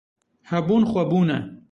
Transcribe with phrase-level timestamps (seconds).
[0.49, 1.39] Hebûn, xwebûn e.